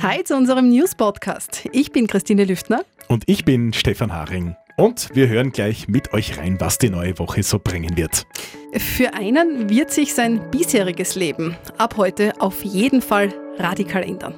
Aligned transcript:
Hi 0.00 0.24
zu 0.24 0.34
unserem 0.34 0.70
News-Podcast. 0.70 1.68
Ich 1.72 1.92
bin 1.92 2.06
Christine 2.06 2.44
Lüftner. 2.44 2.84
Und 3.08 3.24
ich 3.26 3.44
bin 3.44 3.74
Stefan 3.74 4.14
Haring. 4.14 4.56
Und 4.78 5.10
wir 5.14 5.28
hören 5.28 5.52
gleich 5.52 5.88
mit 5.88 6.14
euch 6.14 6.38
rein, 6.38 6.58
was 6.58 6.78
die 6.78 6.88
neue 6.88 7.18
Woche 7.18 7.42
so 7.42 7.58
bringen 7.58 7.98
wird. 7.98 8.26
Für 8.74 9.12
einen 9.12 9.68
wird 9.68 9.90
sich 9.90 10.14
sein 10.14 10.50
bisheriges 10.50 11.16
Leben 11.16 11.54
ab 11.76 11.98
heute 11.98 12.32
auf 12.40 12.64
jeden 12.64 13.02
Fall 13.02 13.34
radikal 13.58 14.02
ändern. 14.02 14.34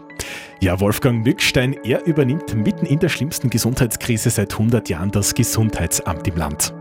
Ja, 0.60 0.80
Wolfgang 0.80 1.24
Mückstein, 1.24 1.76
er 1.84 2.04
übernimmt 2.06 2.54
mitten 2.56 2.86
in 2.86 2.98
der 2.98 3.08
schlimmsten 3.08 3.50
Gesundheitskrise 3.50 4.30
seit 4.30 4.52
100 4.52 4.88
Jahren 4.88 5.12
das 5.12 5.34
Gesundheitsamt 5.34 6.26
im 6.26 6.36
Land. 6.36 6.74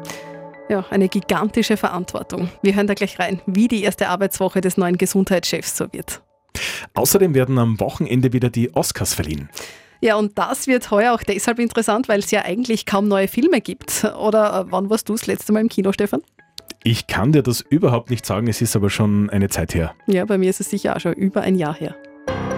Ja, 0.70 0.86
eine 0.92 1.10
gigantische 1.10 1.78
Verantwortung. 1.78 2.50
Wir 2.62 2.76
hören 2.76 2.88
da 2.88 2.94
gleich 2.94 3.18
rein, 3.18 3.42
wie 3.48 3.68
die 3.68 3.84
erste 3.84 4.08
Arbeitswoche 4.08 4.62
des 4.62 4.78
neuen 4.78 4.98
Gesundheitschefs 4.98 5.76
so 5.76 5.92
wird. 5.92 6.22
Außerdem 6.94 7.34
werden 7.34 7.58
am 7.58 7.80
Wochenende 7.80 8.34
wieder 8.34 8.50
die 8.50 8.74
Oscars 8.76 9.14
verliehen. 9.16 9.50
Ja, 10.02 10.16
und 10.16 10.38
das 10.38 10.68
wird 10.68 10.92
heuer 10.92 11.14
auch 11.14 11.24
deshalb 11.24 11.60
interessant, 11.60 12.08
weil 12.08 12.20
es 12.20 12.32
ja 12.32 12.44
eigentlich 12.46 12.86
kaum 12.86 13.08
neue 13.08 13.28
Filme 13.28 13.62
gibt. 13.62 14.06
Oder 14.18 14.62
äh, 14.62 14.72
wann 14.72 14.90
warst 14.90 15.10
du 15.10 15.14
das 15.14 15.28
letzte 15.28 15.52
Mal 15.52 15.62
im 15.62 15.70
Kino, 15.70 15.92
Stefan? 15.92 16.22
Ich 16.84 17.08
kann 17.08 17.34
dir 17.34 17.44
das 17.44 17.62
überhaupt 17.62 18.10
nicht 18.10 18.26
sagen, 18.26 18.48
es 18.48 18.62
ist 18.62 18.76
aber 18.76 18.90
schon 18.90 19.30
eine 19.30 19.50
Zeit 19.50 19.76
her. 19.76 19.94
Ja, 20.08 20.24
bei 20.24 20.38
mir 20.38 20.50
ist 20.50 20.62
es 20.62 20.70
sicher 20.70 20.96
auch 20.96 21.00
schon 21.00 21.14
über 21.14 21.42
ein 21.42 21.56
Jahr 21.56 21.74
her. 21.74 21.96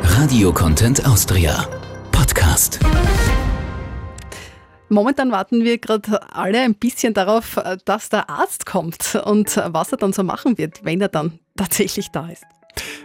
Radio 0.03 0.53
Content 0.53 1.03
Austria 1.07 1.67
Podcast. 2.11 2.79
Momentan 4.91 5.31
warten 5.31 5.63
wir 5.63 5.77
gerade 5.77 6.19
alle 6.33 6.59
ein 6.59 6.75
bisschen 6.75 7.13
darauf, 7.13 7.57
dass 7.85 8.09
der 8.09 8.29
Arzt 8.29 8.65
kommt 8.65 9.15
und 9.23 9.55
was 9.67 9.93
er 9.93 9.97
dann 9.97 10.11
so 10.11 10.21
machen 10.21 10.57
wird, 10.57 10.83
wenn 10.83 10.99
er 10.99 11.07
dann 11.07 11.39
tatsächlich 11.55 12.09
da 12.11 12.27
ist. 12.27 12.43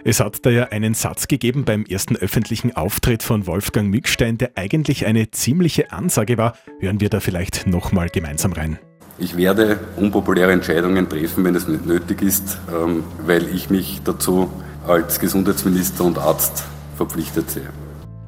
Es 0.02 0.18
hat 0.18 0.44
da 0.44 0.50
ja 0.50 0.64
einen 0.64 0.94
Satz 0.94 1.28
gegeben 1.28 1.64
beim 1.64 1.84
ersten 1.84 2.16
öffentlichen 2.16 2.74
Auftritt 2.74 3.22
von 3.22 3.46
Wolfgang 3.46 3.88
Mückstein, 3.88 4.36
der 4.36 4.50
eigentlich 4.56 5.06
eine 5.06 5.30
ziemliche 5.30 5.92
Ansage 5.92 6.36
war. 6.38 6.56
Hören 6.80 7.00
wir 7.00 7.08
da 7.08 7.20
vielleicht 7.20 7.68
nochmal 7.68 8.08
gemeinsam 8.08 8.52
rein. 8.52 8.80
Ich 9.18 9.36
werde 9.36 9.78
unpopuläre 9.96 10.50
Entscheidungen 10.50 11.08
treffen, 11.08 11.44
wenn 11.44 11.54
es 11.54 11.68
nicht 11.68 11.86
nötig 11.86 12.20
ist, 12.20 12.58
ähm, 12.68 13.04
weil 13.24 13.54
ich 13.54 13.70
mich 13.70 14.00
dazu 14.02 14.50
als 14.88 15.20
Gesundheitsminister 15.20 16.04
und 16.04 16.18
Arzt 16.18 16.64
verpflichtet 16.96 17.48
sehe. 17.48 17.70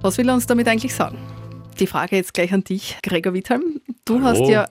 Was 0.00 0.16
will 0.16 0.28
er 0.28 0.34
uns 0.34 0.46
damit 0.46 0.68
eigentlich 0.68 0.94
sagen? 0.94 1.18
Die 1.78 1.86
Frage 1.86 2.16
jetzt 2.16 2.34
gleich 2.34 2.52
an 2.52 2.64
dich, 2.64 2.98
Gregor 3.02 3.34
Wittheim. 3.34 3.80
Du 4.04 4.22
hast 4.22 4.40
ja 4.40 4.68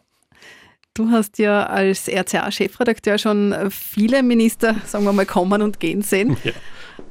Du 0.97 1.11
hast 1.11 1.37
ja 1.37 1.67
als 1.67 2.07
RCA-Chefredakteur 2.07 3.19
schon 3.19 3.55
viele 3.69 4.23
Minister, 4.23 4.75
sagen 4.83 5.03
wir 5.03 5.13
mal, 5.13 5.27
kommen 5.27 5.61
und 5.61 5.79
gehen 5.79 6.01
sehen. 6.01 6.37
Ja. 6.43 6.53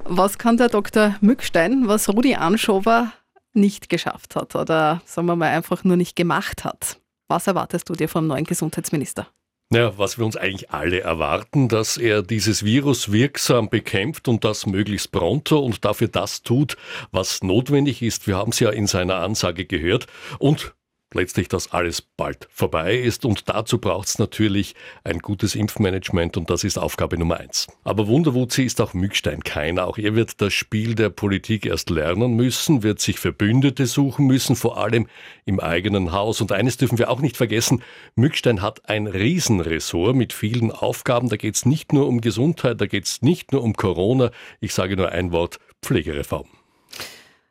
Was 0.02 0.38
kann 0.38 0.56
der 0.56 0.68
Dr. 0.68 1.14
Mückstein, 1.20 1.86
was 1.86 2.08
Rudi 2.08 2.34
Anschober 2.34 3.12
nicht 3.52 3.88
geschafft 3.88 4.34
hat 4.34 4.56
oder 4.56 5.02
sagen 5.04 5.28
wir 5.28 5.36
mal 5.36 5.50
einfach 5.50 5.84
nur 5.84 5.96
nicht 5.96 6.16
gemacht 6.16 6.64
hat? 6.64 6.98
Was 7.28 7.46
erwartest 7.46 7.88
du 7.88 7.94
dir 7.94 8.08
vom 8.08 8.26
neuen 8.26 8.44
Gesundheitsminister? 8.44 9.28
Ja, 9.72 9.98
was 9.98 10.16
wir 10.16 10.24
uns 10.24 10.36
eigentlich 10.36 10.70
alle 10.70 11.00
erwarten, 11.00 11.68
dass 11.68 11.96
er 11.96 12.22
dieses 12.22 12.64
Virus 12.64 13.10
wirksam 13.10 13.68
bekämpft 13.68 14.28
und 14.28 14.44
das 14.44 14.64
möglichst 14.64 15.10
pronto 15.10 15.58
und 15.58 15.84
dafür 15.84 16.06
das 16.06 16.42
tut, 16.42 16.76
was 17.10 17.42
notwendig 17.42 18.00
ist. 18.00 18.28
Wir 18.28 18.36
haben 18.36 18.52
es 18.52 18.60
ja 18.60 18.70
in 18.70 18.86
seiner 18.86 19.16
Ansage 19.16 19.64
gehört 19.64 20.06
und 20.38 20.75
letztlich, 21.12 21.48
dass 21.48 21.72
alles 21.72 22.02
bald 22.02 22.48
vorbei 22.50 22.96
ist. 22.96 23.24
Und 23.24 23.48
dazu 23.48 23.78
braucht 23.78 24.08
es 24.08 24.18
natürlich 24.18 24.74
ein 25.04 25.20
gutes 25.20 25.54
Impfmanagement 25.54 26.36
und 26.36 26.50
das 26.50 26.64
ist 26.64 26.78
Aufgabe 26.78 27.18
Nummer 27.18 27.38
eins. 27.38 27.66
Aber 27.84 28.06
Wunderwutzi 28.06 28.64
ist 28.64 28.80
auch 28.80 28.94
Mückstein 28.94 29.42
keiner. 29.42 29.86
Auch 29.86 29.98
er 29.98 30.14
wird 30.14 30.40
das 30.40 30.52
Spiel 30.52 30.94
der 30.94 31.10
Politik 31.10 31.66
erst 31.66 31.90
lernen 31.90 32.34
müssen, 32.34 32.82
wird 32.82 33.00
sich 33.00 33.18
Verbündete 33.18 33.86
suchen 33.86 34.26
müssen, 34.26 34.56
vor 34.56 34.78
allem 34.78 35.06
im 35.44 35.60
eigenen 35.60 36.12
Haus. 36.12 36.40
Und 36.40 36.52
eines 36.52 36.76
dürfen 36.76 36.98
wir 36.98 37.10
auch 37.10 37.20
nicht 37.20 37.36
vergessen, 37.36 37.82
Mückstein 38.14 38.62
hat 38.62 38.88
ein 38.88 39.06
Riesenressort 39.06 40.16
mit 40.16 40.32
vielen 40.32 40.72
Aufgaben. 40.72 41.28
Da 41.28 41.36
geht 41.36 41.54
es 41.54 41.66
nicht 41.66 41.92
nur 41.92 42.06
um 42.08 42.20
Gesundheit, 42.20 42.80
da 42.80 42.86
geht 42.86 43.04
es 43.04 43.22
nicht 43.22 43.52
nur 43.52 43.62
um 43.62 43.74
Corona. 43.74 44.30
Ich 44.60 44.74
sage 44.74 44.96
nur 44.96 45.10
ein 45.10 45.32
Wort, 45.32 45.58
Pflegereform. 45.82 46.46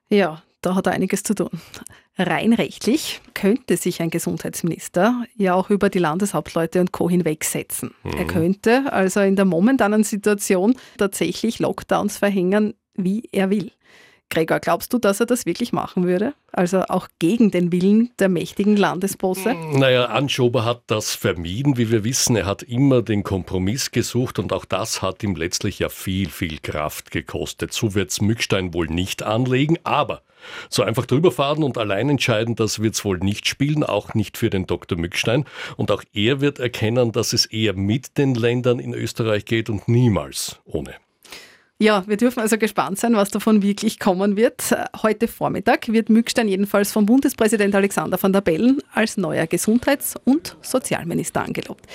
Ja, 0.09 0.43
da 0.65 0.75
hat 0.75 0.87
er 0.87 0.93
einiges 0.93 1.23
zu 1.23 1.35
tun. 1.35 1.49
Rein 2.17 2.53
rechtlich 2.53 3.21
könnte 3.33 3.77
sich 3.77 4.01
ein 4.01 4.09
Gesundheitsminister 4.09 5.25
ja 5.35 5.53
auch 5.53 5.69
über 5.69 5.89
die 5.89 5.99
Landeshauptleute 5.99 6.79
und 6.79 6.91
Co. 6.91 7.09
hinwegsetzen. 7.09 7.93
Mhm. 8.03 8.13
Er 8.13 8.25
könnte 8.25 8.93
also 8.93 9.19
in 9.19 9.35
der 9.35 9.45
momentanen 9.45 10.03
Situation 10.03 10.75
tatsächlich 10.97 11.59
Lockdowns 11.59 12.17
verhängen, 12.17 12.73
wie 12.95 13.27
er 13.31 13.49
will. 13.49 13.71
Gregor, 14.29 14.59
glaubst 14.59 14.91
du, 14.91 14.97
dass 14.97 15.19
er 15.19 15.25
das 15.25 15.45
wirklich 15.45 15.71
machen 15.71 16.05
würde? 16.05 16.33
Also 16.51 16.81
auch 16.83 17.07
gegen 17.19 17.51
den 17.51 17.71
Willen 17.71 18.11
der 18.19 18.27
mächtigen 18.27 18.75
Landesbosse? 18.75 19.55
Naja, 19.73 20.05
Anschober 20.05 20.65
hat 20.65 20.83
das 20.87 21.15
vermieden, 21.15 21.77
wie 21.77 21.91
wir 21.91 22.03
wissen. 22.03 22.35
Er 22.35 22.45
hat 22.45 22.63
immer 22.63 23.01
den 23.01 23.23
Kompromiss 23.23 23.91
gesucht 23.91 24.39
und 24.39 24.51
auch 24.51 24.65
das 24.65 25.01
hat 25.01 25.23
ihm 25.23 25.35
letztlich 25.35 25.79
ja 25.79 25.89
viel, 25.89 26.29
viel 26.29 26.59
Kraft 26.59 27.11
gekostet. 27.11 27.71
So 27.73 27.93
wird 27.93 28.11
es 28.11 28.21
Mückstein 28.21 28.73
wohl 28.73 28.87
nicht 28.87 29.23
anlegen, 29.23 29.77
aber 29.83 30.21
so 30.69 30.83
einfach 30.83 31.05
drüber 31.05 31.31
fahren 31.31 31.63
und 31.63 31.77
allein 31.77 32.09
entscheiden, 32.09 32.55
das 32.55 32.79
wird 32.81 32.95
es 32.95 33.05
wohl 33.05 33.19
nicht 33.19 33.47
spielen, 33.47 33.83
auch 33.83 34.13
nicht 34.13 34.37
für 34.37 34.49
den 34.49 34.67
Dr. 34.67 34.97
Mückstein. 34.97 35.45
Und 35.77 35.91
auch 35.91 36.03
er 36.13 36.41
wird 36.41 36.59
erkennen, 36.59 37.11
dass 37.11 37.33
es 37.33 37.45
eher 37.45 37.73
mit 37.73 38.17
den 38.17 38.35
Ländern 38.35 38.79
in 38.79 38.93
Österreich 38.93 39.45
geht 39.45 39.69
und 39.69 39.87
niemals 39.87 40.59
ohne. 40.65 40.95
Ja, 41.77 42.07
wir 42.07 42.15
dürfen 42.15 42.39
also 42.39 42.57
gespannt 42.57 42.99
sein, 42.99 43.15
was 43.15 43.31
davon 43.31 43.61
wirklich 43.61 43.99
kommen 43.99 44.37
wird. 44.37 44.73
Heute 45.03 45.27
Vormittag 45.27 45.89
wird 45.89 46.09
Mückstein 46.09 46.47
jedenfalls 46.47 46.93
vom 46.93 47.05
Bundespräsident 47.05 47.75
Alexander 47.75 48.21
van 48.21 48.31
der 48.31 48.39
Bellen 48.39 48.81
als 48.93 49.17
neuer 49.17 49.45
Gesundheits- 49.45 50.15
und 50.23 50.55
Sozialminister 50.61 51.43
angelobt. 51.43 51.85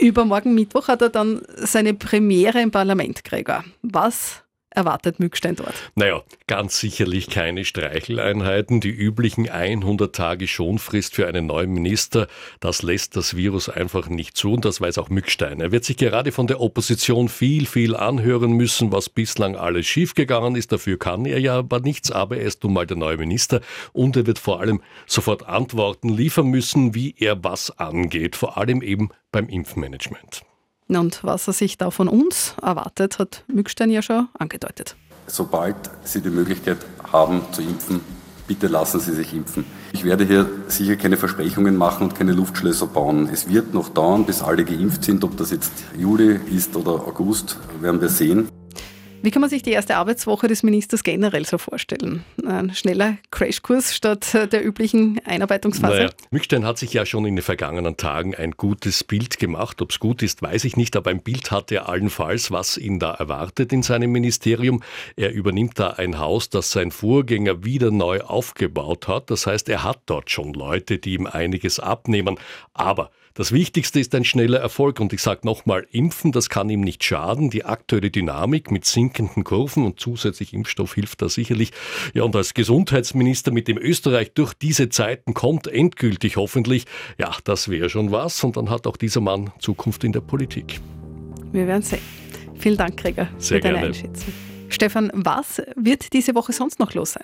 Übermorgen 0.00 0.54
Mittwoch 0.54 0.88
hat 0.88 1.02
er 1.02 1.08
dann 1.08 1.42
seine 1.54 1.94
Premiere 1.94 2.60
im 2.60 2.72
Parlament, 2.72 3.22
Gregor. 3.22 3.62
Was 3.82 4.42
erwartet 4.74 5.20
Mückstein 5.20 5.56
dort? 5.56 5.74
Naja, 5.94 6.22
ganz 6.46 6.78
sicherlich 6.78 7.28
keine 7.28 7.64
Streicheleinheiten. 7.64 8.80
Die 8.80 8.90
üblichen 8.90 9.48
100 9.48 10.14
Tage 10.14 10.48
Schonfrist 10.48 11.14
für 11.14 11.26
einen 11.26 11.46
neuen 11.46 11.72
Minister, 11.72 12.26
das 12.60 12.82
lässt 12.82 13.16
das 13.16 13.36
Virus 13.36 13.68
einfach 13.68 14.08
nicht 14.08 14.36
zu 14.36 14.52
und 14.52 14.64
das 14.64 14.80
weiß 14.80 14.98
auch 14.98 15.08
Mückstein. 15.08 15.60
Er 15.60 15.72
wird 15.72 15.84
sich 15.84 15.96
gerade 15.96 16.32
von 16.32 16.46
der 16.46 16.60
Opposition 16.60 17.28
viel, 17.28 17.66
viel 17.66 17.96
anhören 17.96 18.52
müssen, 18.52 18.92
was 18.92 19.08
bislang 19.08 19.56
alles 19.56 19.86
schiefgegangen 19.86 20.56
ist. 20.56 20.72
Dafür 20.72 20.98
kann 20.98 21.24
er 21.26 21.38
ja 21.38 21.58
aber 21.58 21.80
nichts, 21.80 22.10
aber 22.10 22.38
er 22.38 22.46
ist 22.46 22.62
nun 22.64 22.72
mal 22.72 22.86
der 22.86 22.96
neue 22.96 23.16
Minister 23.16 23.60
und 23.92 24.16
er 24.16 24.26
wird 24.26 24.38
vor 24.38 24.60
allem 24.60 24.82
sofort 25.06 25.46
Antworten 25.46 26.08
liefern 26.08 26.46
müssen, 26.46 26.94
wie 26.94 27.14
er 27.18 27.42
was 27.44 27.78
angeht, 27.78 28.36
vor 28.36 28.56
allem 28.56 28.82
eben 28.82 29.10
beim 29.30 29.48
Impfmanagement. 29.48 30.42
Und 30.96 31.24
was 31.24 31.46
er 31.46 31.52
sich 31.52 31.78
da 31.78 31.90
von 31.90 32.08
uns 32.08 32.54
erwartet, 32.60 33.18
hat 33.18 33.44
Mückstein 33.46 33.90
ja 33.90 34.02
schon 34.02 34.28
angedeutet. 34.38 34.96
Sobald 35.26 35.76
Sie 36.04 36.20
die 36.20 36.30
Möglichkeit 36.30 36.78
haben 37.12 37.42
zu 37.52 37.62
impfen, 37.62 38.00
bitte 38.46 38.66
lassen 38.66 39.00
Sie 39.00 39.12
sich 39.12 39.32
impfen. 39.32 39.64
Ich 39.92 40.04
werde 40.04 40.24
hier 40.24 40.48
sicher 40.68 40.96
keine 40.96 41.16
Versprechungen 41.16 41.76
machen 41.76 42.08
und 42.08 42.14
keine 42.14 42.32
Luftschlösser 42.32 42.86
bauen. 42.86 43.28
Es 43.32 43.48
wird 43.48 43.72
noch 43.74 43.88
dauern, 43.88 44.24
bis 44.26 44.42
alle 44.42 44.64
geimpft 44.64 45.04
sind. 45.04 45.24
Ob 45.24 45.36
das 45.36 45.50
jetzt 45.50 45.72
Juli 45.96 46.40
ist 46.50 46.76
oder 46.76 46.92
August, 46.92 47.58
werden 47.80 48.00
wir 48.00 48.08
sehen. 48.08 48.48
Wie 49.22 49.30
kann 49.30 49.40
man 49.40 49.50
sich 49.50 49.62
die 49.62 49.70
erste 49.70 49.96
Arbeitswoche 49.96 50.48
des 50.48 50.64
Ministers 50.64 51.04
generell 51.04 51.46
so 51.46 51.56
vorstellen? 51.56 52.24
Ein 52.44 52.74
schneller 52.74 53.18
Crashkurs 53.30 53.94
statt 53.94 54.34
der 54.34 54.66
üblichen 54.66 55.20
Einarbeitungsphase? 55.24 55.94
Naja, 55.94 56.10
Mückstein 56.32 56.66
hat 56.66 56.76
sich 56.76 56.92
ja 56.92 57.06
schon 57.06 57.24
in 57.24 57.36
den 57.36 57.42
vergangenen 57.42 57.96
Tagen 57.96 58.34
ein 58.34 58.52
gutes 58.52 59.04
Bild 59.04 59.38
gemacht. 59.38 59.80
Ob 59.80 59.92
es 59.92 60.00
gut 60.00 60.24
ist, 60.24 60.42
weiß 60.42 60.64
ich 60.64 60.76
nicht, 60.76 60.96
aber 60.96 61.10
ein 61.10 61.22
Bild 61.22 61.52
hat 61.52 61.70
er 61.70 61.88
allenfalls, 61.88 62.50
was 62.50 62.76
ihn 62.76 62.98
da 62.98 63.12
erwartet 63.12 63.72
in 63.72 63.84
seinem 63.84 64.10
Ministerium. 64.10 64.82
Er 65.14 65.32
übernimmt 65.32 65.78
da 65.78 65.90
ein 65.90 66.18
Haus, 66.18 66.50
das 66.50 66.72
sein 66.72 66.90
Vorgänger 66.90 67.64
wieder 67.64 67.92
neu 67.92 68.22
aufgebaut 68.22 69.06
hat. 69.06 69.30
Das 69.30 69.46
heißt, 69.46 69.68
er 69.68 69.84
hat 69.84 70.00
dort 70.06 70.32
schon 70.32 70.52
Leute, 70.52 70.98
die 70.98 71.14
ihm 71.14 71.26
einiges 71.26 71.78
abnehmen. 71.78 72.40
Aber 72.74 73.12
das 73.34 73.52
Wichtigste 73.52 73.98
ist 73.98 74.14
ein 74.14 74.24
schneller 74.24 74.58
Erfolg 74.58 75.00
und 75.00 75.12
ich 75.12 75.22
sage 75.22 75.40
nochmal, 75.44 75.86
impfen, 75.90 76.32
das 76.32 76.48
kann 76.48 76.68
ihm 76.68 76.80
nicht 76.80 77.02
schaden. 77.02 77.50
Die 77.50 77.64
aktuelle 77.64 78.10
Dynamik 78.10 78.70
mit 78.70 78.84
sinkenden 78.84 79.44
Kurven 79.44 79.84
und 79.84 79.98
zusätzlich 80.00 80.52
Impfstoff 80.52 80.94
hilft 80.94 81.22
da 81.22 81.28
sicherlich. 81.28 81.70
Ja, 82.14 82.24
und 82.24 82.36
als 82.36 82.54
Gesundheitsminister, 82.54 83.50
mit 83.50 83.68
dem 83.68 83.78
Österreich 83.78 84.32
durch 84.34 84.54
diese 84.54 84.88
Zeiten 84.88 85.34
kommt, 85.34 85.66
endgültig 85.66 86.36
hoffentlich, 86.36 86.84
ja, 87.18 87.30
das 87.44 87.68
wäre 87.68 87.88
schon 87.88 88.12
was 88.12 88.44
und 88.44 88.56
dann 88.56 88.68
hat 88.70 88.86
auch 88.86 88.96
dieser 88.96 89.20
Mann 89.20 89.52
Zukunft 89.58 90.04
in 90.04 90.12
der 90.12 90.20
Politik. 90.20 90.80
Wir 91.52 91.66
werden 91.66 91.82
sehen. 91.82 92.00
Vielen 92.58 92.76
Dank, 92.76 92.96
Gregor, 92.96 93.28
Sehr 93.38 93.56
für 93.56 93.62
deine 93.62 93.74
gerne. 93.74 93.88
Einschätzung. 93.88 94.51
Stefan, 94.82 95.12
was 95.14 95.62
wird 95.76 96.12
diese 96.12 96.34
Woche 96.34 96.52
sonst 96.52 96.80
noch 96.80 96.92
los 96.92 97.12
sein? 97.12 97.22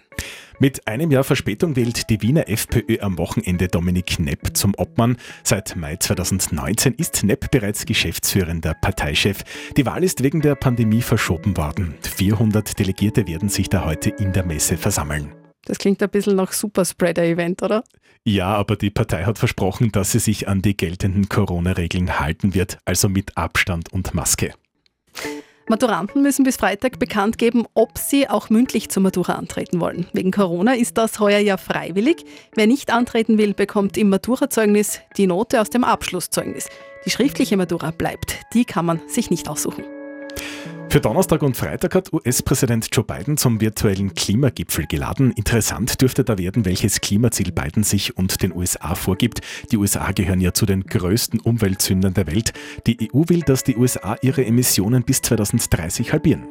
Mit 0.60 0.87
einem 0.87 1.10
Jahr 1.10 1.25
Verspätung 1.25 1.75
wählt 1.75 2.08
die 2.08 2.22
Wiener 2.22 2.49
FPÖ 2.49 3.00
am 3.00 3.19
Wochenende 3.19 3.66
Dominik 3.66 4.20
Nepp 4.20 4.56
zum 4.56 4.76
Obmann. 4.76 5.16
Seit 5.43 5.75
Mai 5.75 5.96
2019 5.96 6.94
ist 6.94 7.25
Nepp 7.25 7.50
bereits 7.50 7.84
geschäftsführender 7.84 8.75
Parteichef. 8.75 9.43
Die 9.76 9.84
Wahl 9.84 10.05
ist 10.05 10.22
wegen 10.22 10.40
der 10.40 10.55
Pandemie 10.55 11.02
verschoben 11.02 11.56
worden. 11.56 11.96
400 12.02 12.78
Delegierte 12.78 13.26
werden 13.26 13.49
sich 13.49 13.69
da 13.69 13.84
heute 13.84 14.10
in 14.10 14.32
der 14.32 14.46
Messe 14.46 14.76
versammeln. 14.76 15.34
Das 15.64 15.78
klingt 15.78 16.00
ein 16.00 16.10
bisschen 16.10 16.37
nach 16.37 16.52
Superspreader-Event, 16.52 17.64
oder? 17.64 17.82
Ja, 18.22 18.55
aber 18.55 18.76
die 18.76 18.90
Partei 18.90 19.25
hat 19.25 19.38
versprochen, 19.38 19.90
dass 19.90 20.12
sie 20.12 20.20
sich 20.20 20.46
an 20.46 20.62
die 20.62 20.76
geltenden 20.76 21.28
Corona-Regeln 21.28 22.20
halten 22.20 22.55
wird, 22.55 22.78
also 22.84 23.08
mit 23.08 23.37
Abstand 23.37 23.93
und 23.93 24.14
Maske. 24.14 24.55
Maturanten 25.69 26.23
müssen 26.23 26.44
bis 26.44 26.56
Freitag 26.56 26.99
bekannt 26.99 27.37
geben, 27.37 27.67
ob 27.75 27.99
sie 27.99 28.29
auch 28.29 28.49
mündlich 28.49 28.88
zur 28.88 29.03
Matura 29.03 29.35
antreten 29.35 29.81
wollen. 29.81 30.06
Wegen 30.15 30.31
Corona 30.31 30.75
ist 30.75 30.97
das 30.97 31.20
heuer 31.20 31.41
ja 31.41 31.59
freiwillig. 31.59 32.25
Wer 32.55 32.67
nicht 32.67 32.91
antreten 32.91 33.37
will, 33.37 33.53
bekommt 33.53 33.99
im 33.99 34.09
Maturazeugnis 34.09 35.00
die 35.19 35.26
Note 35.26 35.61
aus 35.61 35.69
dem 35.69 35.85
Abschlusszeugnis. 35.85 36.69
Die 37.05 37.11
schriftliche 37.11 37.56
Matura 37.56 37.91
bleibt. 37.91 38.37
Die 38.55 38.65
kann 38.65 38.87
man 38.87 39.00
sich 39.09 39.31
nicht 39.31 39.49
aussuchen. 39.49 39.85
Für 40.91 41.00
Donnerstag 41.00 41.43
und 41.43 41.55
Freitag 41.55 41.94
hat 41.94 42.12
US-Präsident 42.15 42.88
Joe 42.91 43.05
Biden 43.05 43.37
zum 43.37 43.61
virtuellen 43.61 44.15
Klimagipfel 44.15 44.87
geladen. 44.87 45.32
Interessant 45.32 46.00
dürfte 46.00 46.25
da 46.25 46.38
werden, 46.38 46.65
welches 46.65 47.03
Klimaziel 47.03 47.53
Biden 47.53 47.85
sich 47.85 48.17
und 48.17 48.43
den 48.43 48.56
USA 48.56 48.94
vorgibt. 48.94 49.43
Die 49.70 49.76
USA 49.76 50.12
gehören 50.12 50.41
ja 50.41 50.55
zu 50.55 50.65
den 50.65 50.85
größten 50.85 51.41
Umweltsündern 51.41 52.15
der 52.15 52.26
Welt. 52.26 52.55
Die 52.87 53.11
EU 53.12 53.25
will, 53.29 53.43
dass 53.43 53.65
die 53.65 53.76
USA 53.76 54.17
ihre 54.23 54.47
Emissionen 54.47 55.03
bis 55.03 55.20
2030 55.20 56.12
halbieren. 56.15 56.49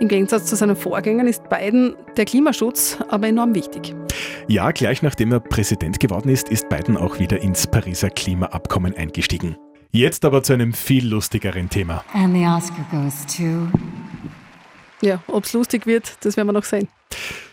Im 0.00 0.08
Gegensatz 0.08 0.44
zu 0.44 0.56
seinen 0.56 0.76
Vorgängern 0.76 1.26
ist 1.26 1.48
Biden 1.48 1.94
der 2.18 2.26
Klimaschutz 2.26 2.98
aber 3.08 3.28
enorm 3.28 3.54
wichtig. 3.54 3.94
Ja, 4.48 4.70
gleich 4.70 5.02
nachdem 5.02 5.32
er 5.32 5.40
Präsident 5.40 5.98
geworden 5.98 6.28
ist, 6.28 6.50
ist 6.50 6.68
Biden 6.68 6.98
auch 6.98 7.18
wieder 7.18 7.40
ins 7.40 7.66
Pariser 7.66 8.10
Klimaabkommen 8.10 8.94
eingestiegen. 8.94 9.56
Jetzt 9.96 10.26
aber 10.26 10.42
zu 10.42 10.52
einem 10.52 10.74
viel 10.74 11.08
lustigeren 11.08 11.70
Thema. 11.70 12.04
And 12.12 12.34
the 12.34 12.44
Oscar 12.44 12.84
goes 12.90 13.24
to. 13.34 13.66
Ja, 15.00 15.22
ob 15.26 15.44
es 15.44 15.54
lustig 15.54 15.86
wird, 15.86 16.18
das 16.20 16.36
werden 16.36 16.48
wir 16.48 16.52
noch 16.52 16.64
sehen. 16.64 16.88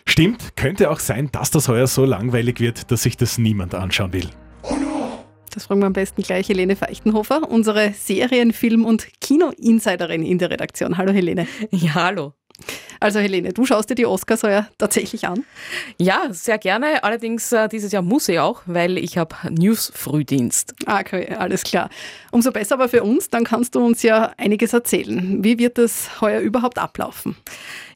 Stimmt, 0.06 0.54
könnte 0.54 0.90
auch 0.90 1.00
sein, 1.00 1.30
dass 1.32 1.50
das 1.50 1.68
heuer 1.68 1.86
so 1.86 2.04
langweilig 2.04 2.60
wird, 2.60 2.90
dass 2.90 3.04
sich 3.04 3.16
das 3.16 3.38
niemand 3.38 3.74
anschauen 3.74 4.12
will. 4.12 4.28
Das 5.54 5.64
fragen 5.64 5.80
wir 5.80 5.86
am 5.86 5.94
besten 5.94 6.20
gleich 6.20 6.46
Helene 6.50 6.76
Feichtenhofer, 6.76 7.48
unsere 7.48 7.94
Serien-, 7.94 8.52
Film- 8.52 8.84
und 8.84 9.06
Kino-Insiderin 9.22 10.22
in 10.22 10.36
der 10.36 10.50
Redaktion. 10.50 10.98
Hallo 10.98 11.12
Helene. 11.12 11.48
Ja, 11.70 11.94
hallo. 11.94 12.34
Also 13.04 13.20
Helene, 13.20 13.52
du 13.52 13.66
schaust 13.66 13.90
dir 13.90 13.96
die 13.96 14.06
Oscars 14.06 14.44
heuer 14.44 14.66
tatsächlich 14.78 15.28
an? 15.28 15.44
Ja, 15.98 16.28
sehr 16.30 16.56
gerne. 16.56 17.04
Allerdings 17.04 17.52
äh, 17.52 17.68
dieses 17.68 17.92
Jahr 17.92 18.00
muss 18.00 18.30
ich 18.30 18.38
auch, 18.38 18.62
weil 18.64 18.96
ich 18.96 19.18
habe 19.18 19.36
News-Frühdienst. 19.50 20.74
Ah, 20.86 21.00
okay, 21.00 21.28
alles 21.38 21.64
klar. 21.64 21.90
Umso 22.30 22.50
besser 22.50 22.76
aber 22.76 22.88
für 22.88 23.02
uns, 23.02 23.28
dann 23.28 23.44
kannst 23.44 23.74
du 23.74 23.84
uns 23.84 24.02
ja 24.02 24.32
einiges 24.38 24.72
erzählen. 24.72 25.44
Wie 25.44 25.58
wird 25.58 25.76
das 25.76 26.22
heuer 26.22 26.40
überhaupt 26.40 26.78
ablaufen? 26.78 27.36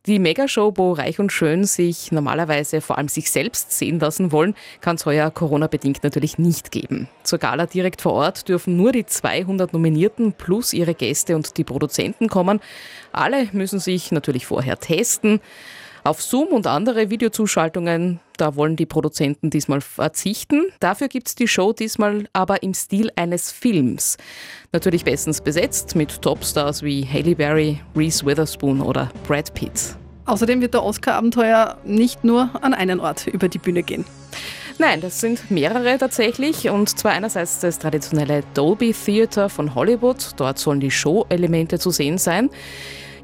Die 0.08 0.18
Megashow, 0.18 0.72
wo 0.74 0.92
Reich 0.92 1.18
und 1.18 1.30
Schön 1.32 1.64
sich 1.64 2.10
normalerweise 2.12 2.80
vor 2.80 2.96
allem 2.96 3.08
sich 3.08 3.30
selbst 3.30 3.72
sehen 3.72 4.00
lassen 4.00 4.32
wollen, 4.32 4.54
kann 4.80 4.96
es 4.96 5.04
heuer 5.04 5.30
Corona-bedingt 5.30 6.02
natürlich 6.02 6.38
nicht 6.38 6.70
geben. 6.70 7.10
Zur 7.24 7.38
Gala 7.38 7.66
direkt 7.66 8.00
vor 8.00 8.14
Ort 8.14 8.48
dürfen 8.48 8.78
nur 8.78 8.92
die 8.92 9.04
200 9.04 9.74
Nominierten 9.74 10.32
plus 10.32 10.72
ihre 10.72 10.94
Gäste 10.94 11.36
und 11.36 11.58
die 11.58 11.64
Produzenten 11.64 12.30
kommen. 12.30 12.60
Alle 13.12 13.48
müssen 13.52 13.80
sich 13.80 14.10
natürlich 14.10 14.46
vorher 14.46 14.78
testen. 14.78 15.40
Auf 16.08 16.22
Zoom 16.22 16.48
und 16.48 16.66
andere 16.66 17.10
Videozuschaltungen, 17.10 18.18
da 18.38 18.56
wollen 18.56 18.76
die 18.76 18.86
Produzenten 18.86 19.50
diesmal 19.50 19.82
verzichten. 19.82 20.62
Dafür 20.80 21.08
gibt 21.08 21.28
es 21.28 21.34
die 21.34 21.46
Show 21.46 21.74
diesmal 21.74 22.24
aber 22.32 22.62
im 22.62 22.72
Stil 22.72 23.10
eines 23.14 23.52
Films. 23.52 24.16
Natürlich 24.72 25.04
bestens 25.04 25.42
besetzt 25.42 25.96
mit 25.96 26.22
Topstars 26.22 26.82
wie 26.82 27.06
Halle 27.06 27.36
Berry, 27.36 27.80
Reese 27.94 28.24
Witherspoon 28.24 28.80
oder 28.80 29.10
Brad 29.26 29.52
Pitt. 29.52 29.98
Außerdem 30.24 30.62
wird 30.62 30.72
der 30.72 30.82
Oscar-Abenteuer 30.82 31.76
nicht 31.84 32.24
nur 32.24 32.48
an 32.62 32.72
einen 32.72 33.00
Ort 33.00 33.26
über 33.26 33.50
die 33.50 33.58
Bühne 33.58 33.82
gehen. 33.82 34.06
Nein, 34.78 35.02
das 35.02 35.20
sind 35.20 35.50
mehrere 35.50 35.98
tatsächlich. 35.98 36.70
Und 36.70 36.98
zwar 36.98 37.12
einerseits 37.12 37.60
das 37.60 37.78
traditionelle 37.78 38.44
Dolby 38.54 38.94
Theater 38.94 39.50
von 39.50 39.74
Hollywood. 39.74 40.30
Dort 40.38 40.58
sollen 40.58 40.80
die 40.80 40.90
Show-Elemente 40.90 41.78
zu 41.78 41.90
sehen 41.90 42.16
sein. 42.16 42.48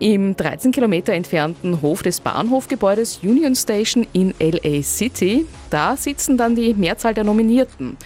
Im 0.01 0.37
13 0.37 0.73
Kilometer 0.73 1.13
entfernten 1.13 1.81
Hof 1.81 2.03
des 2.03 2.21
Bahnhofgebäudes 2.21 3.21
Union 3.23 3.55
Station 3.55 4.07
in 4.13 4.35
LA 4.41 4.83
City, 4.83 5.47
da 5.71 5.97
sitzen 5.97 6.37
dann 6.37 6.57
die 6.57 6.75
Mehrzahl 6.75 7.15
der 7.15 7.25
Nominierten. 7.25 7.97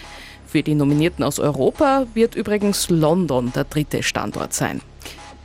Für 0.46 0.62
die 0.62 0.75
Nominierten 0.75 1.25
aus 1.25 1.38
Europa 1.38 2.06
wird 2.14 2.35
übrigens 2.35 2.90
London 2.90 3.52
der 3.55 3.64
dritte 3.64 4.02
Standort 4.02 4.52
sein. 4.52 4.82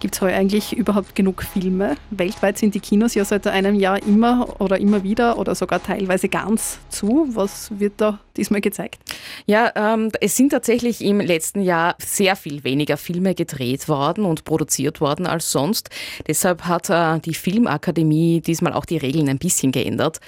Gibt 0.01 0.15
es 0.15 0.21
heute 0.21 0.35
eigentlich 0.35 0.73
überhaupt 0.73 1.15
genug 1.15 1.43
Filme? 1.43 1.95
Weltweit 2.09 2.57
sind 2.57 2.75
die 2.75 2.81
Kinos 2.81 3.15
ja 3.15 3.23
seit 3.23 3.47
einem 3.47 3.75
Jahr 3.75 4.03
immer 4.03 4.59
oder 4.59 4.77
immer 4.77 5.01
wieder 5.01 5.37
oder 5.37 5.55
sogar 5.55 5.81
teilweise 5.81 6.27
ganz 6.27 6.79
zu. 6.89 7.29
Was 7.31 7.71
wird 7.79 7.93
da 7.97 8.19
diesmal 8.37 8.61
gezeigt? 8.61 9.01
Ja, 9.45 9.71
ähm, 9.75 10.11
es 10.21 10.35
sind 10.35 10.49
tatsächlich 10.49 11.01
im 11.01 11.19
letzten 11.19 11.61
Jahr 11.61 11.95
sehr 11.99 12.35
viel 12.35 12.63
weniger 12.63 12.97
Filme 12.97 13.35
gedreht 13.35 13.87
worden 13.87 14.25
und 14.25 14.43
produziert 14.45 15.01
worden 15.01 15.27
als 15.27 15.51
sonst. 15.51 15.89
Deshalb 16.27 16.65
hat 16.65 16.89
äh, 16.89 17.19
die 17.19 17.33
Filmakademie 17.33 18.41
diesmal 18.41 18.73
auch 18.73 18.85
die 18.85 18.97
Regeln 18.97 19.29
ein 19.29 19.39
bisschen 19.39 19.71
geändert. 19.71 20.19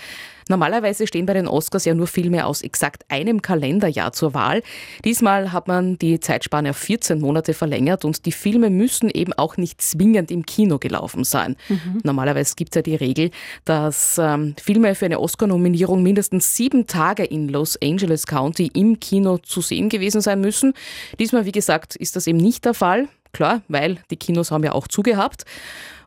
Normalerweise 0.48 1.07
stehen 1.07 1.25
bei 1.25 1.34
den 1.34 1.48
Oscars 1.48 1.86
ja 1.86 1.96
nur 1.96 2.06
Filme 2.06 2.46
aus 2.46 2.62
exakt 2.62 3.04
einem 3.10 3.42
Kalenderjahr 3.42 4.13
zur 4.13 4.36
Wahl. 4.36 4.62
Diesmal 5.04 5.51
hat 5.51 5.68
man 5.68 5.98
die 5.98 6.19
Zeitspanne 6.19 6.69
auf 6.69 6.78
14 6.78 7.19
Monate 7.19 7.56
verlängert 7.56 8.06
und 8.06 8.28
die 8.28 8.31
Filme 8.31 8.69
müssen 8.69 9.10
eben 9.10 9.34
auch 9.34 9.58
nicht 9.58 9.81
zwingend 9.81 10.30
im 10.30 10.46
Kino 10.46 10.78
gelaufen 10.78 11.24
sein. 11.24 11.56
Mhm. 11.68 12.01
Normalerweise 12.04 12.54
gibt 12.56 12.75
es 12.75 12.75
ja 12.75 12.81
die 12.84 12.96
Regel, 12.96 13.31
dass 13.66 14.19
ähm, 14.19 14.56
Filme 14.62 14.94
für 14.94 15.06
eine 15.06 15.19
Oscar-Nominierung 15.19 16.04
mindestens 16.04 16.56
sieben 16.56 16.86
Tage 16.86 17.24
in 17.24 17.50
Los 17.50 17.75
Angeles 17.81 17.94
County 18.27 18.71
im 18.74 19.00
Kino 19.00 19.38
zu 19.38 19.62
sehen 19.62 19.89
gewesen 19.89 20.21
sein 20.21 20.42
müssen. 20.42 20.74
Diesmal, 21.19 21.45
wie 21.45 21.51
gesagt, 21.51 21.95
ist 21.95 22.15
das 22.15 22.27
eben 22.27 22.38
nicht 22.38 22.65
der 22.65 22.74
Fall. 22.74 23.07
Klar, 23.33 23.62
weil 23.68 23.97
die 24.12 24.15
Kinos 24.15 24.51
haben 24.51 24.63
ja 24.63 24.71
auch 24.71 24.88
zugehabt. 24.88 25.44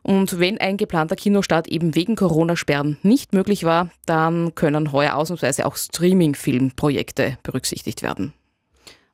Und 0.01 0.39
wenn 0.39 0.57
ein 0.57 0.77
geplanter 0.77 1.15
Kinostart 1.15 1.67
eben 1.67 1.93
wegen 1.93 2.15
Corona-Sperren 2.15 2.97
nicht 3.03 3.33
möglich 3.33 3.63
war, 3.63 3.89
dann 4.05 4.55
können 4.55 4.91
heuer 4.91 5.15
ausnahmsweise 5.15 5.65
auch 5.65 5.75
Streaming-Filmprojekte 5.75 7.37
berücksichtigt 7.43 8.01
werden. 8.01 8.33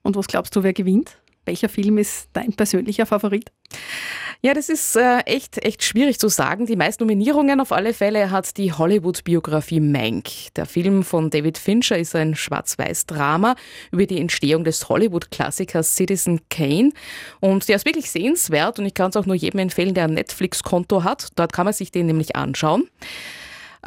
Und 0.03 0.15
was 0.15 0.27
glaubst 0.27 0.55
du, 0.55 0.63
wer 0.63 0.73
gewinnt? 0.73 1.17
Welcher 1.45 1.69
Film 1.69 1.97
ist 1.97 2.29
dein 2.33 2.53
persönlicher 2.53 3.05
Favorit? 3.05 3.51
Ja, 4.41 4.53
das 4.53 4.69
ist 4.69 4.95
äh, 4.95 5.19
echt, 5.19 5.63
echt 5.63 5.83
schwierig 5.83 6.19
zu 6.19 6.27
sagen. 6.27 6.65
Die 6.65 6.75
meisten 6.75 7.03
Nominierungen 7.03 7.59
auf 7.59 7.71
alle 7.71 7.93
Fälle 7.93 8.31
hat 8.31 8.57
die 8.57 8.71
Hollywood-Biografie 8.71 9.79
Mank. 9.79 10.53
Der 10.55 10.65
Film 10.65 11.03
von 11.03 11.29
David 11.29 11.57
Fincher 11.57 11.97
ist 11.97 12.15
ein 12.15 12.35
Schwarz-Weiß-Drama 12.35 13.55
über 13.91 14.05
die 14.05 14.19
Entstehung 14.19 14.63
des 14.63 14.87
Hollywood-Klassikers 14.89 15.95
Citizen 15.95 16.41
Kane. 16.49 16.91
Und 17.39 17.67
der 17.67 17.77
ist 17.77 17.85
wirklich 17.85 18.11
sehenswert 18.11 18.79
und 18.79 18.85
ich 18.85 18.93
kann 18.93 19.09
es 19.09 19.17
auch 19.17 19.25
nur 19.25 19.35
jedem 19.35 19.59
empfehlen, 19.59 19.93
der 19.93 20.05
ein 20.05 20.13
Netflix-Konto 20.13 21.03
hat. 21.03 21.29
Dort 21.35 21.53
kann 21.53 21.65
man 21.65 21.73
sich 21.73 21.91
den 21.91 22.05
nämlich 22.05 22.35
anschauen. 22.35 22.87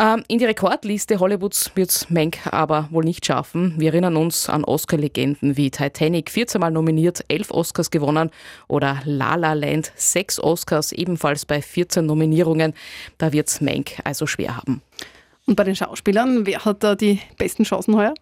Ähm, 0.01 0.23
in 0.29 0.39
die 0.39 0.45
Rekordliste 0.45 1.19
Hollywoods 1.19 1.73
wird 1.75 1.91
es 1.91 2.09
Menk 2.09 2.47
aber 2.53 2.89
wohl 2.93 3.03
nicht 3.03 3.27
schaffen. 3.27 3.75
Wir 3.79 3.89
erinnern 3.89 4.17
uns 4.17 4.49
an 4.49 4.63
Oscar-Legenden 4.63 5.57
wie 5.57 5.73
Titanic, 5.73 6.31
14 6.31 6.61
Mal 6.61 6.71
nominiert, 6.71 7.25
11 7.27 7.51
Oscars 7.51 7.91
gewonnen 7.91 8.31
oder 8.69 9.03
La 9.05 9.35
La 9.35 9.55
Land, 9.55 9.91
6 9.97 10.39
Oscars, 10.41 10.93
ebenfalls 10.93 11.45
bei 11.45 11.61
14 11.61 12.07
Nominierungen. 12.07 12.75
Da 13.19 13.33
wird 13.33 13.49
es 13.49 13.61
Menk 13.61 13.99
also 14.05 14.29
schwer 14.29 14.57
haben. 14.57 14.83
Und 15.47 15.57
bei 15.57 15.65
den 15.65 15.75
Schauspielern, 15.75 16.47
wer 16.47 16.65
hat 16.65 16.85
da 16.85 16.95
die 16.95 17.21
besten 17.37 17.65
Chancen 17.65 17.97
heuer? 17.97 18.15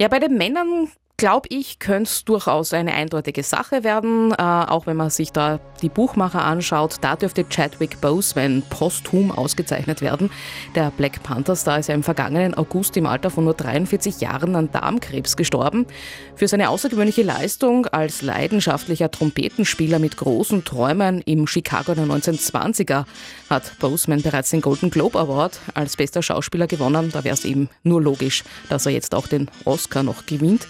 Ja, 0.00 0.08
bei 0.08 0.18
den 0.18 0.36
Männern 0.36 0.88
glaube 1.16 1.48
ich, 1.50 1.78
könnte 1.78 2.10
es 2.10 2.24
durchaus 2.24 2.72
eine 2.72 2.92
eindeutige 2.92 3.44
Sache 3.44 3.84
werden, 3.84 4.32
äh, 4.32 4.42
auch 4.42 4.86
wenn 4.86 4.96
man 4.96 5.10
sich 5.10 5.30
da 5.30 5.60
die 5.80 5.88
Buchmacher 5.88 6.44
anschaut. 6.44 6.96
Da 7.02 7.14
dürfte 7.14 7.44
Chadwick 7.44 8.00
Boseman 8.00 8.62
posthum 8.68 9.30
ausgezeichnet 9.30 10.00
werden. 10.00 10.30
Der 10.74 10.90
Black 10.90 11.22
Panther-Star 11.22 11.78
ist 11.78 11.88
ja 11.88 11.94
im 11.94 12.02
vergangenen 12.02 12.54
August 12.54 12.96
im 12.96 13.06
Alter 13.06 13.30
von 13.30 13.44
nur 13.44 13.54
43 13.54 14.20
Jahren 14.20 14.56
an 14.56 14.72
Darmkrebs 14.72 15.36
gestorben. 15.36 15.86
Für 16.34 16.48
seine 16.48 16.68
außergewöhnliche 16.68 17.22
Leistung 17.22 17.86
als 17.86 18.22
leidenschaftlicher 18.22 19.10
Trompetenspieler 19.10 20.00
mit 20.00 20.16
großen 20.16 20.64
Träumen 20.64 21.20
im 21.22 21.46
Chicago 21.46 21.94
der 21.94 22.06
1920er 22.06 23.04
hat 23.48 23.78
Boseman 23.78 24.22
bereits 24.22 24.50
den 24.50 24.60
Golden 24.60 24.90
Globe 24.90 25.18
Award 25.20 25.60
als 25.74 25.96
bester 25.96 26.22
Schauspieler 26.22 26.66
gewonnen. 26.66 27.10
Da 27.12 27.22
wäre 27.22 27.34
es 27.34 27.44
eben 27.44 27.68
nur 27.84 28.02
logisch, 28.02 28.42
dass 28.68 28.86
er 28.86 28.92
jetzt 28.92 29.14
auch 29.14 29.28
den 29.28 29.48
Oscar 29.64 30.02
noch 30.02 30.26
gewinnt. 30.26 30.66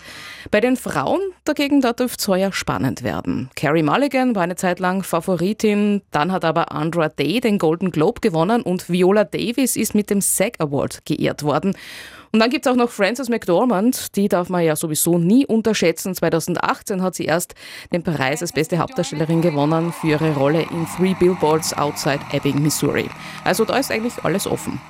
Bei 0.50 0.60
den 0.60 0.76
Frauen 0.76 1.20
dagegen, 1.44 1.80
da 1.80 1.92
dürfte 1.92 2.20
es 2.20 2.28
heuer 2.28 2.52
spannend 2.52 3.02
werden. 3.02 3.50
Carrie 3.56 3.82
Mulligan 3.82 4.34
war 4.34 4.42
eine 4.42 4.56
Zeit 4.56 4.78
lang 4.78 5.02
Favoritin, 5.02 6.02
dann 6.10 6.32
hat 6.32 6.44
aber 6.44 6.72
Andra 6.72 7.08
Day 7.08 7.40
den 7.40 7.58
Golden 7.58 7.90
Globe 7.90 8.20
gewonnen 8.20 8.62
und 8.62 8.88
Viola 8.90 9.24
Davis 9.24 9.76
ist 9.76 9.94
mit 9.94 10.10
dem 10.10 10.20
SAG 10.20 10.52
Award 10.58 11.04
geehrt 11.06 11.42
worden. 11.42 11.74
Und 12.32 12.40
dann 12.40 12.50
gibt 12.50 12.66
es 12.66 12.72
auch 12.72 12.76
noch 12.76 12.90
Frances 12.90 13.28
McDormand, 13.28 14.16
die 14.16 14.28
darf 14.28 14.48
man 14.48 14.64
ja 14.64 14.74
sowieso 14.74 15.18
nie 15.18 15.46
unterschätzen. 15.46 16.16
2018 16.16 17.00
hat 17.00 17.14
sie 17.14 17.26
erst 17.26 17.54
den 17.92 18.02
Preis 18.02 18.42
als 18.42 18.52
beste 18.52 18.78
Hauptdarstellerin 18.78 19.40
gewonnen 19.40 19.92
für 19.92 20.08
ihre 20.08 20.34
Rolle 20.34 20.62
in 20.62 20.86
Three 20.96 21.14
Billboards 21.14 21.72
Outside 21.74 22.18
Ebbing, 22.32 22.60
Missouri. 22.60 23.08
Also 23.44 23.64
da 23.64 23.76
ist 23.76 23.92
eigentlich 23.92 24.24
alles 24.24 24.48
offen. 24.48 24.80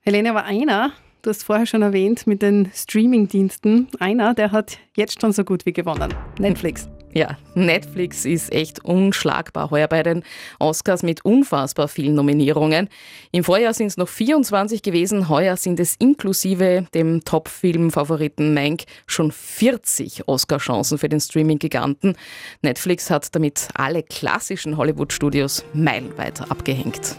Helene, 0.00 0.28
aber 0.28 0.44
einer, 0.44 0.92
du 1.22 1.30
hast 1.30 1.44
vorher 1.44 1.66
schon 1.66 1.82
erwähnt, 1.82 2.26
mit 2.26 2.42
den 2.42 2.70
Streaming-Diensten, 2.74 3.88
einer, 3.98 4.34
der 4.34 4.52
hat 4.52 4.78
jetzt 4.96 5.20
schon 5.20 5.32
so 5.32 5.44
gut 5.44 5.66
wie 5.66 5.72
gewonnen. 5.72 6.14
Netflix. 6.38 6.88
Ja, 7.14 7.38
Netflix 7.54 8.26
ist 8.26 8.52
echt 8.52 8.84
unschlagbar 8.84 9.70
heuer 9.70 9.88
bei 9.88 10.02
den 10.02 10.22
Oscars 10.58 11.02
mit 11.02 11.24
unfassbar 11.24 11.88
vielen 11.88 12.14
Nominierungen. 12.14 12.90
Im 13.32 13.44
Vorjahr 13.44 13.72
sind 13.72 13.86
es 13.86 13.96
noch 13.96 14.08
24 14.08 14.82
gewesen, 14.82 15.30
heuer 15.30 15.56
sind 15.56 15.80
es 15.80 15.96
inklusive 15.98 16.86
dem 16.92 17.24
Top-Film-Favoriten 17.24 18.52
Mank 18.52 18.84
schon 19.06 19.32
40 19.32 20.28
Oscar-Chancen 20.28 20.98
für 20.98 21.08
den 21.08 21.20
Streaming-Giganten. 21.20 22.14
Netflix 22.60 23.10
hat 23.10 23.34
damit 23.34 23.68
alle 23.74 24.02
klassischen 24.02 24.76
Hollywood-Studios 24.76 25.64
meilenweit 25.72 26.42
abgehängt. 26.50 27.16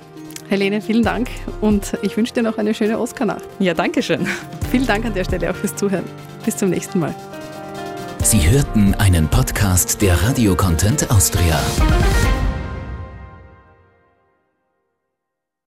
Helene, 0.50 0.82
vielen 0.82 1.03
Dank 1.03 1.29
und 1.62 1.94
ich 2.01 2.18
wünsche 2.18 2.34
dir 2.34 2.41
noch 2.41 2.58
eine 2.58 2.74
schöne 2.74 3.00
Oscar-Nacht. 3.00 3.44
Ja, 3.60 3.75
danke 3.75 4.01
schön. 4.01 4.27
Vielen 4.72 4.88
Dank 4.88 5.06
an 5.06 5.13
der 5.13 5.24
Stelle 5.24 5.51
auch 5.51 5.56
fürs 5.56 5.75
Zuhören. 5.75 6.06
Bis 6.44 6.58
zum 6.58 6.72
nächsten 6.72 7.00
Mal. 7.00 7.13
Sie 8.24 8.50
hörten 8.50 8.96
einen 8.96 9.27
Podcast 9.27 10.01
der 10.01 10.22
Radio 10.24 10.56
Content 10.56 11.10
Austria. 11.12 11.60